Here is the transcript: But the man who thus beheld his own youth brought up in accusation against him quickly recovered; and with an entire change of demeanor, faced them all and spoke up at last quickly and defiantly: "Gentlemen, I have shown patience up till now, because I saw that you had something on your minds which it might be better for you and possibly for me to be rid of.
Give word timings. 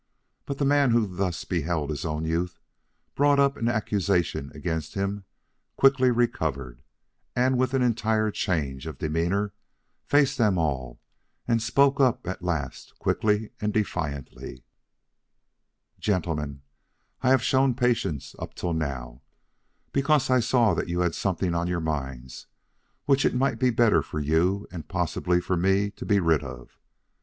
But 0.47 0.57
the 0.57 0.65
man 0.65 0.89
who 0.89 1.05
thus 1.05 1.45
beheld 1.45 1.91
his 1.91 2.05
own 2.05 2.25
youth 2.25 2.59
brought 3.13 3.39
up 3.39 3.55
in 3.55 3.67
accusation 3.67 4.51
against 4.55 4.95
him 4.95 5.25
quickly 5.75 6.09
recovered; 6.09 6.81
and 7.35 7.55
with 7.55 7.75
an 7.75 7.83
entire 7.83 8.31
change 8.31 8.87
of 8.87 8.97
demeanor, 8.97 9.53
faced 10.07 10.39
them 10.39 10.57
all 10.57 10.99
and 11.47 11.61
spoke 11.61 11.99
up 11.99 12.25
at 12.25 12.41
last 12.41 12.97
quickly 12.97 13.51
and 13.61 13.73
defiantly: 13.75 14.63
"Gentlemen, 15.99 16.63
I 17.21 17.29
have 17.29 17.43
shown 17.43 17.75
patience 17.75 18.35
up 18.39 18.55
till 18.55 18.73
now, 18.73 19.21
because 19.91 20.31
I 20.31 20.39
saw 20.39 20.73
that 20.73 20.89
you 20.89 21.01
had 21.01 21.13
something 21.13 21.53
on 21.53 21.67
your 21.67 21.79
minds 21.79 22.47
which 23.05 23.23
it 23.23 23.35
might 23.35 23.59
be 23.59 23.69
better 23.69 24.01
for 24.01 24.19
you 24.19 24.65
and 24.71 24.87
possibly 24.87 25.39
for 25.39 25.55
me 25.55 25.91
to 25.91 26.07
be 26.07 26.19
rid 26.19 26.43
of. 26.43 26.79